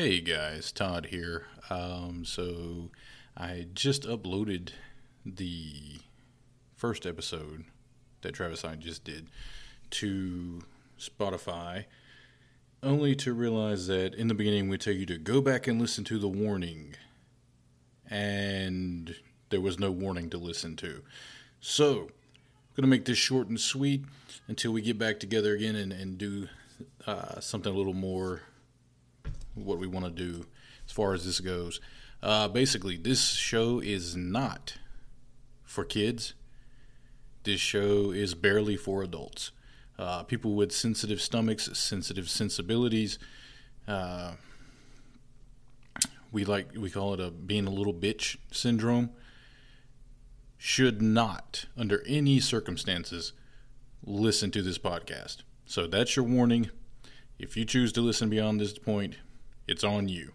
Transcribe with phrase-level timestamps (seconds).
[0.00, 1.46] Hey guys, Todd here.
[1.70, 2.90] Um, so
[3.36, 4.70] I just uploaded
[5.26, 5.98] the
[6.76, 7.64] first episode
[8.20, 9.26] that Travis and I just did
[9.90, 10.62] to
[11.00, 11.86] Spotify,
[12.80, 16.04] only to realize that in the beginning we tell you to go back and listen
[16.04, 16.94] to the warning,
[18.08, 19.16] and
[19.48, 21.02] there was no warning to listen to.
[21.60, 24.04] So I'm gonna make this short and sweet
[24.46, 26.46] until we get back together again and, and do
[27.04, 28.42] uh, something a little more
[29.64, 30.46] what we want to do
[30.86, 31.80] as far as this goes.
[32.22, 34.78] Uh, basically, this show is not
[35.64, 36.34] for kids.
[37.44, 39.52] This show is barely for adults.
[39.98, 43.18] Uh, people with sensitive stomachs, sensitive sensibilities.
[43.86, 44.32] Uh,
[46.30, 49.10] we like we call it a being a little bitch syndrome.
[50.56, 53.32] Should not, under any circumstances,
[54.04, 55.38] listen to this podcast.
[55.66, 56.70] So that's your warning.
[57.38, 59.16] If you choose to listen beyond this point,
[59.68, 60.32] it's on you.